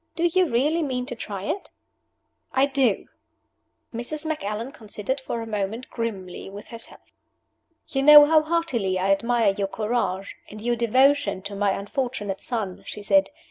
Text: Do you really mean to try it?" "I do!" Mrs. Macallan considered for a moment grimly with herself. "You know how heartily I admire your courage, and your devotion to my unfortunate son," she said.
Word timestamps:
Do 0.15 0.23
you 0.25 0.49
really 0.49 0.81
mean 0.81 1.05
to 1.05 1.15
try 1.15 1.43
it?" 1.43 1.69
"I 2.53 2.65
do!" 2.65 3.05
Mrs. 3.93 4.25
Macallan 4.25 4.71
considered 4.71 5.21
for 5.21 5.43
a 5.43 5.45
moment 5.45 5.91
grimly 5.91 6.49
with 6.49 6.69
herself. 6.69 7.01
"You 7.87 8.01
know 8.01 8.25
how 8.25 8.41
heartily 8.41 8.97
I 8.97 9.11
admire 9.11 9.53
your 9.53 9.67
courage, 9.67 10.35
and 10.49 10.59
your 10.59 10.75
devotion 10.75 11.43
to 11.43 11.55
my 11.55 11.73
unfortunate 11.77 12.41
son," 12.41 12.81
she 12.87 13.03
said. 13.03 13.29